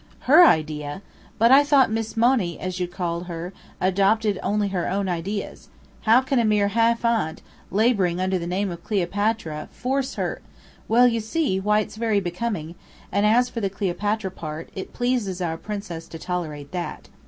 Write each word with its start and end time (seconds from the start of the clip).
"Her 0.21 0.43
idea! 0.43 1.03
But 1.37 1.51
I 1.51 1.63
thought 1.63 1.91
Miss 1.91 2.17
Monny, 2.17 2.59
as 2.59 2.79
you 2.79 2.87
call 2.87 3.25
her, 3.25 3.53
adopted 3.79 4.39
only 4.41 4.69
her 4.69 4.89
own 4.89 5.07
ideas. 5.07 5.69
How 6.09 6.21
can 6.21 6.39
a 6.39 6.43
mere 6.43 6.69
half 6.69 7.05
aunt, 7.05 7.43
labouring 7.69 8.19
under 8.19 8.39
the 8.39 8.47
name 8.47 8.71
of 8.71 8.83
Cleopatra, 8.83 9.69
force 9.71 10.15
her" 10.15 10.41
"Well, 10.87 11.07
you 11.07 11.19
see, 11.19 11.59
white's 11.59 11.97
very 11.97 12.19
becoming; 12.19 12.73
and 13.11 13.27
as 13.27 13.47
for 13.47 13.61
the 13.61 13.69
Cleopatra 13.69 14.31
part, 14.31 14.69
it 14.73 14.91
pleases 14.91 15.39
our 15.39 15.55
princess 15.55 16.07
to 16.07 16.17
tolerate 16.17 16.71
that. 16.71 17.07